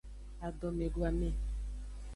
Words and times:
Adomeduame. 0.47 1.29